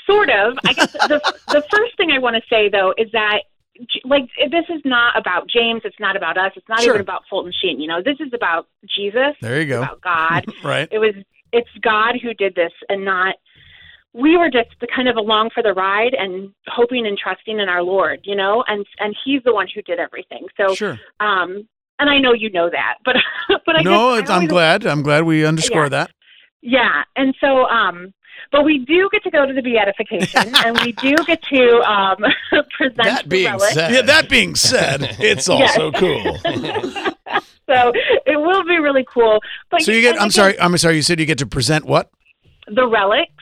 sort 0.05 0.29
of. 0.29 0.57
I 0.65 0.73
guess 0.73 0.91
the 0.91 1.21
the 1.47 1.65
first 1.71 1.97
thing 1.97 2.11
I 2.11 2.19
want 2.19 2.35
to 2.35 2.41
say 2.49 2.69
though 2.69 2.93
is 2.97 3.11
that 3.13 3.43
like 4.05 4.29
this 4.51 4.65
is 4.69 4.81
not 4.85 5.17
about 5.17 5.49
James. 5.49 5.81
It's 5.83 5.99
not 5.99 6.15
about 6.15 6.37
us. 6.37 6.51
It's 6.55 6.67
not 6.69 6.81
Sure. 6.81 6.91
even 6.93 7.01
about 7.01 7.23
Fulton 7.29 7.51
Sheen. 7.61 7.79
You 7.81 7.87
know, 7.87 8.01
this 8.03 8.17
is 8.19 8.31
about 8.33 8.67
Jesus. 8.95 9.35
There 9.41 9.59
you 9.61 9.67
go. 9.67 9.81
About 9.83 10.01
God. 10.01 10.45
Right. 10.63 10.87
it 10.91 10.99
was. 10.99 11.13
It's 11.51 11.69
God 11.81 12.15
who 12.21 12.33
did 12.33 12.55
this, 12.55 12.71
and 12.89 13.05
not. 13.05 13.35
We 14.13 14.37
were 14.37 14.49
just 14.49 14.69
the 14.79 14.87
kind 14.93 15.09
of 15.09 15.17
along 15.17 15.49
for 15.53 15.61
the 15.61 15.73
ride 15.73 16.13
and 16.13 16.51
hoping 16.67 17.05
and 17.05 17.17
trusting 17.17 17.59
in 17.59 17.67
our 17.67 17.83
Lord, 17.83 18.21
you 18.23 18.35
know, 18.35 18.63
and 18.67 18.85
and 18.99 19.15
He's 19.25 19.41
the 19.43 19.53
one 19.53 19.67
who 19.73 19.81
did 19.81 19.99
everything. 19.99 20.45
So, 20.57 20.73
Sure. 20.73 20.97
um, 21.19 21.67
and 21.99 22.09
I 22.09 22.19
know 22.19 22.33
you 22.33 22.49
know 22.49 22.69
that, 22.69 22.95
but 23.05 23.15
but 23.65 23.77
I 23.77 23.81
no, 23.83 24.19
guess, 24.19 24.29
I 24.29 24.37
I'm 24.37 24.47
glad. 24.47 24.85
I'm 24.85 25.01
glad 25.03 25.23
we 25.25 25.45
underscore 25.45 25.83
Yeah. 25.83 25.89
that. 25.89 26.11
yeah, 26.61 27.03
and 27.17 27.35
so, 27.41 27.65
um, 27.65 28.13
but 28.51 28.63
we 28.65 28.79
do 28.79 29.09
get 29.11 29.23
to 29.23 29.31
go 29.31 29.45
to 29.45 29.53
the 29.53 29.61
beatification, 29.61 30.53
and 30.65 30.79
we 30.81 30.91
do 30.93 31.15
get 31.25 31.41
to 31.43 31.79
um, 31.81 32.17
present 32.77 32.97
That 32.97 33.23
the 33.23 33.29
being 33.29 33.45
relic. 33.51 33.73
said, 33.73 33.91
Yeah. 33.91 34.01
That 34.03 34.29
being 34.29 34.55
said, 34.55 35.15
it's 35.19 35.47
also 35.49 35.91
cool. 35.91 36.37
So 37.67 37.91
it 38.27 38.37
will 38.39 38.63
be 38.63 38.77
really 38.77 39.03
cool. 39.11 39.39
But 39.71 39.81
So 39.81 39.91
you 39.91 40.01
get. 40.01 40.17
I'm 40.17 40.23
again, 40.25 40.31
sorry. 40.31 40.59
I'm 40.59 40.77
sorry. 40.77 40.97
You 40.97 41.01
said 41.01 41.19
you 41.19 41.25
get 41.25 41.39
to 41.39 41.47
present 41.47 41.83
what? 41.85 42.11
The 42.67 42.87
relics. 42.87 43.33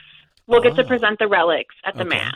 We'll 0.46 0.62
get 0.62 0.76
to 0.76 0.82
Oh. 0.82 0.86
present 0.86 1.18
the 1.18 1.28
relics 1.28 1.74
at 1.84 1.94
the 1.94 2.00
Okay. 2.06 2.08
mass. 2.16 2.34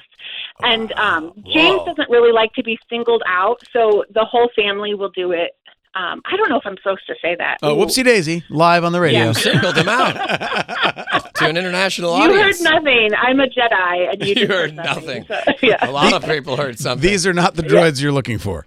And 0.63 0.93
um, 0.93 1.33
James 1.51 1.79
Whoa. 1.81 1.87
doesn't 1.87 2.11
really 2.11 2.31
like 2.33 2.53
to 2.55 2.63
be 2.63 2.79
singled 2.91 3.23
out, 3.27 3.63
so 3.73 4.05
the 4.11 4.25
whole 4.25 4.51
family 4.55 4.93
will 4.95 5.09
do 5.11 5.33
it. 5.33 5.53
Um, 5.99 6.23
I 6.25 6.37
don't 6.37 6.49
know 6.49 6.57
if 6.59 6.63
I'm 6.67 6.77
supposed 6.77 7.07
to 7.09 7.15
say 7.21 7.35
that. 7.39 7.59
Oh, 7.63 7.73
Ooh. 7.75 7.85
whoopsie 7.85 8.05
daisy! 8.05 8.45
Live 8.51 8.85
on 8.85 8.93
the 8.93 9.01
radio. 9.01 9.29
you 9.29 9.35
singled 9.35 9.77
him 9.77 9.89
out 9.89 10.13
to 11.35 11.47
an 11.49 11.57
international 11.57 12.17
You 12.19 12.33
heard 12.35 12.55
nothing. 12.61 13.11
I'm 13.21 13.41
a 13.41 13.47
Jedi, 13.49 14.13
and 14.13 14.21
you, 14.23 14.29
You 14.29 14.35
just 14.37 14.53
heard 14.53 14.77
nothing. 14.77 15.27
nothing. 15.29 15.53
So, 15.59 15.67
yeah. 15.67 15.89
A 15.89 15.91
lot 15.91 16.13
of 16.13 16.25
people 16.25 16.57
heard 16.57 16.79
something. 16.79 17.03
These 17.09 17.27
are 17.27 17.33
not 17.33 17.55
the 17.57 17.63
droids 17.63 18.01
you're 18.01 18.13
looking 18.13 18.39
for. 18.39 18.65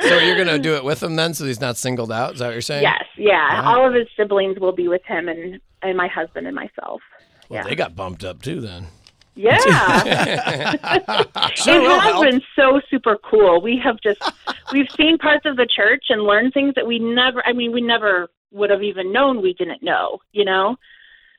So 0.00 0.18
you're 0.20 0.36
gonna 0.36 0.58
do 0.58 0.76
it 0.76 0.84
with 0.84 1.02
him 1.02 1.16
then, 1.16 1.34
so 1.34 1.44
he's 1.44 1.60
not 1.60 1.76
singled 1.76 2.12
out. 2.12 2.34
Is 2.34 2.38
that 2.38 2.46
what 2.46 2.52
you're 2.52 2.60
saying? 2.62 2.82
Yes, 2.84 3.02
yeah. 3.16 3.60
Wow. 3.62 3.80
All 3.80 3.88
of 3.88 3.94
his 3.94 4.06
siblings 4.16 4.58
will 4.60 4.72
be 4.72 4.86
with 4.88 5.02
him 5.04 5.28
and 5.28 5.60
and 5.82 5.96
my 5.96 6.06
husband 6.08 6.46
and 6.46 6.54
myself. 6.54 7.00
Well, 7.48 7.62
Yeah. 7.62 7.64
they 7.64 7.74
got 7.74 7.96
bumped 7.96 8.22
up 8.24 8.40
too 8.40 8.60
then. 8.60 8.86
Yeah. 9.36 9.58
Sure 11.54 11.80
it 11.80 12.00
has 12.00 12.20
been 12.20 12.42
so 12.56 12.80
super 12.90 13.18
cool. 13.18 13.60
We 13.62 13.80
have 13.82 14.00
just 14.02 14.20
we've 14.72 14.90
seen 14.96 15.18
parts 15.18 15.46
of 15.46 15.56
the 15.56 15.66
church 15.66 16.06
and 16.08 16.22
learned 16.22 16.52
things 16.52 16.74
that 16.74 16.86
we 16.86 16.98
never 16.98 17.46
I 17.46 17.52
mean, 17.52 17.72
we 17.72 17.80
never 17.80 18.28
would 18.52 18.70
have 18.70 18.82
even 18.82 19.12
known 19.12 19.40
we 19.42 19.52
didn't 19.54 19.82
know, 19.82 20.18
you 20.32 20.44
know? 20.44 20.76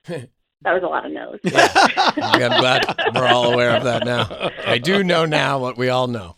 That 0.63 0.73
was 0.73 0.81
a 0.81 0.87
lot 0.87 1.05
of 1.05 1.11
no's. 1.11 1.39
I'm 1.45 2.59
glad 2.59 3.13
we're 3.13 3.27
all 3.27 3.53
aware 3.53 3.77
of 3.77 3.83
that 3.83 4.03
now. 4.05 4.49
I 4.65 4.79
do 4.79 5.03
know 5.03 5.25
now 5.25 5.59
what 5.59 5.77
we 5.77 5.89
all 5.89 6.07
know. 6.07 6.36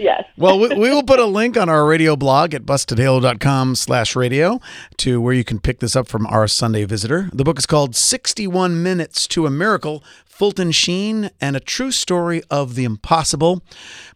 Yes. 0.00 0.24
Well, 0.36 0.58
we, 0.58 0.68
we 0.68 0.88
will 0.88 1.02
put 1.02 1.18
a 1.20 1.26
link 1.26 1.58
on 1.58 1.68
our 1.68 1.84
radio 1.84 2.16
blog 2.16 2.54
at 2.54 2.64
bustedhalo.com 2.64 3.74
slash 3.74 4.16
radio 4.16 4.58
to 4.96 5.20
where 5.20 5.34
you 5.34 5.44
can 5.44 5.60
pick 5.60 5.80
this 5.80 5.94
up 5.94 6.08
from 6.08 6.26
our 6.26 6.48
Sunday 6.48 6.84
visitor. 6.84 7.28
The 7.32 7.44
book 7.44 7.58
is 7.58 7.66
called 7.66 7.94
61 7.94 8.82
Minutes 8.82 9.26
to 9.28 9.44
a 9.44 9.50
Miracle, 9.50 10.02
Fulton 10.24 10.72
Sheen, 10.72 11.28
and 11.42 11.56
a 11.56 11.60
True 11.60 11.90
Story 11.90 12.42
of 12.50 12.74
the 12.74 12.84
Impossible. 12.84 13.62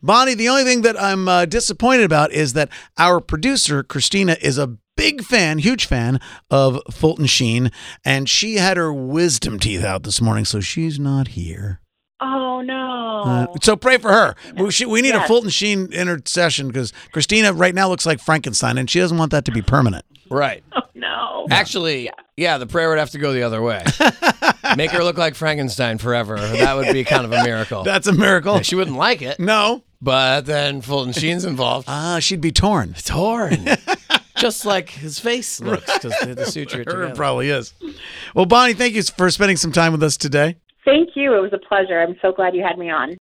Bonnie, 0.03 0.33
the 0.33 0.49
only 0.49 0.65
thing 0.65 0.81
that 0.81 0.99
I'm 0.99 1.29
uh, 1.29 1.45
disappointed 1.45 2.05
about 2.05 2.33
is 2.33 2.55
that 2.55 2.71
our 2.97 3.21
producer, 3.21 3.83
Christina, 3.83 4.39
is 4.41 4.57
a 4.57 4.79
big 4.97 5.23
fan, 5.23 5.59
huge 5.59 5.85
fan 5.85 6.21
of 6.51 6.81
Fulton 6.91 7.27
Sheen, 7.27 7.71
and 8.05 8.29
she 8.29 8.57
had 8.57 8.79
her 8.79 8.93
wisdom 8.93 9.59
teeth 9.59 9.85
out 9.85 10.05
this 10.05 10.23
morning, 10.23 10.47
so 10.47 10.61
she's 10.61 10.99
not 10.99 11.29
here. 11.29 11.81
Oh 12.21 12.63
no. 12.63 13.04
Uh, 13.25 13.47
so 13.63 13.77
pray 13.77 13.99
for 13.99 14.11
her. 14.13 14.35
We, 14.57 14.71
she, 14.71 14.85
we 14.87 15.03
need 15.03 15.15
a 15.15 15.27
Fulton 15.27 15.51
Sheen 15.51 15.93
intercession 15.93 16.69
because 16.69 16.93
Christina 17.13 17.53
right 17.53 17.75
now 17.75 17.89
looks 17.89 18.07
like 18.07 18.21
Frankenstein, 18.21 18.79
and 18.79 18.89
she 18.91 18.99
doesn't 19.01 19.17
want 19.19 19.31
that 19.33 19.45
to 19.47 19.53
be 19.53 19.63
permanent. 19.63 20.05
Right. 20.31 20.63
oh 20.77 20.81
no. 20.95 21.47
Actually, 21.51 22.11
yeah, 22.37 22.59
the 22.59 22.67
prayer 22.67 22.89
would 22.89 22.99
have 22.99 23.11
to 23.11 23.19
go 23.19 23.33
the 23.33 23.43
other 23.43 23.61
way. 23.63 23.85
Make 24.77 24.91
her 24.93 25.05
look 25.05 25.19
like 25.19 25.35
Frankenstein 25.35 25.99
forever. 25.99 26.37
That 26.39 26.75
would 26.77 26.93
be 26.93 27.05
kind 27.05 27.25
of 27.25 27.33
a 27.33 27.43
miracle. 27.45 27.83
That's 27.85 28.07
a 28.07 28.13
miracle. 28.13 28.61
She 28.63 28.75
wouldn't 28.75 28.97
like 28.97 29.21
it, 29.23 29.39
No, 29.39 29.85
but 30.01 30.47
then 30.47 30.81
Fulton 30.81 31.13
Sheen's 31.13 31.45
involved. 31.45 31.87
ah, 31.89 32.19
she'd 32.19 32.41
be 32.41 32.51
torn. 32.53 32.95
Torn. 33.05 33.67
Just 34.37 34.65
like 34.65 34.91
his 34.91 35.19
face 35.19 35.61
looks 35.61 35.85
because 35.93 36.19
the 36.37 36.47
suture 36.47 36.81
it 36.81 36.91
Her 36.91 37.11
probably 37.15 37.51
is. 37.51 37.73
Well, 38.35 38.47
Bonnie, 38.47 38.75
thank 38.75 38.95
you 38.95 39.03
for 39.03 39.31
spending 39.31 39.57
some 39.57 39.71
time 39.71 39.93
with 39.93 40.03
us 40.03 40.17
today. 40.17 40.57
Thank 40.85 41.11
you. 41.15 41.35
It 41.35 41.41
was 41.41 41.53
a 41.53 41.59
pleasure. 41.59 42.01
I'm 42.01 42.17
so 42.21 42.33
glad 42.33 42.55
you 42.55 42.63
had 42.63 42.79
me 42.79 42.91
on. 42.91 43.17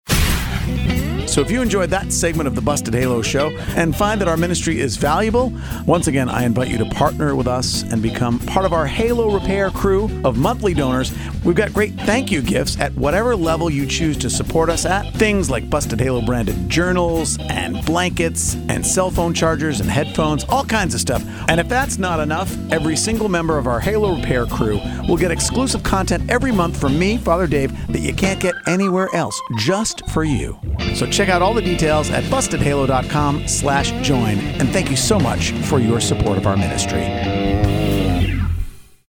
So 1.33 1.41
if 1.41 1.49
you 1.49 1.63
enjoyed 1.63 1.89
that 1.89 2.13
segment 2.13 2.47
of 2.47 2.53
the 2.53 2.61
Busted 2.61 2.93
Halo 2.93 3.23
show 3.23 3.49
and 3.75 3.95
find 3.95 4.21
that 4.21 4.27
our 4.27 4.37
ministry 4.37 4.79
is 4.79 4.97
valuable, 4.97 5.51
once 5.87 6.05
again, 6.05 6.29
I 6.29 6.43
invite 6.43 6.67
you 6.67 6.77
to 6.77 6.85
partner 6.85 7.35
with 7.35 7.47
us 7.47 7.81
and 7.91 8.03
become 8.03 8.37
part 8.37 8.67
of 8.67 8.73
our 8.73 8.85
Halo 8.85 9.33
Repair 9.33 9.71
crew 9.71 10.11
of 10.23 10.37
monthly 10.37 10.75
donors. 10.75 11.11
We've 11.43 11.55
got 11.55 11.73
great 11.73 11.93
thank 12.01 12.31
you 12.31 12.43
gifts 12.43 12.79
at 12.79 12.93
whatever 12.93 13.35
level 13.35 13.71
you 13.71 13.87
choose 13.87 14.15
to 14.17 14.29
support 14.29 14.69
us 14.69 14.85
at. 14.85 15.11
Things 15.15 15.49
like 15.49 15.71
Busted 15.71 15.99
Halo 15.99 16.21
branded 16.21 16.69
journals 16.69 17.39
and 17.49 17.83
blankets 17.83 18.53
and 18.69 18.85
cell 18.85 19.09
phone 19.09 19.33
chargers 19.33 19.79
and 19.79 19.89
headphones, 19.89 20.43
all 20.43 20.65
kinds 20.65 20.93
of 20.93 20.99
stuff. 20.99 21.23
And 21.47 21.59
if 21.59 21.67
that's 21.67 21.97
not 21.97 22.19
enough, 22.19 22.55
every 22.71 22.95
single 22.95 23.27
member 23.27 23.57
of 23.57 23.65
our 23.65 23.79
Halo 23.79 24.15
Repair 24.15 24.45
crew 24.45 24.79
will 25.07 25.17
get 25.17 25.31
exclusive 25.31 25.83
content 25.83 26.29
every 26.29 26.51
month 26.51 26.79
from 26.79 26.97
me, 26.97 27.17
Father 27.17 27.47
Dave, 27.47 27.71
that 27.91 28.01
you 28.01 28.13
can't 28.13 28.39
get 28.39 28.55
anywhere 28.67 29.09
else, 29.13 29.39
just 29.57 30.07
for 30.09 30.23
you. 30.23 30.57
So 30.95 31.05
check 31.05 31.29
out 31.29 31.41
all 31.41 31.53
the 31.53 31.61
details 31.61 32.09
at 32.09 32.23
bustedhalo.com 32.25 33.47
slash 33.47 33.91
join. 34.05 34.39
And 34.39 34.69
thank 34.69 34.89
you 34.89 34.97
so 34.97 35.19
much 35.19 35.51
for 35.51 35.79
your 35.79 35.99
support 35.99 36.37
of 36.37 36.47
our 36.47 36.57
ministry. 36.57 37.42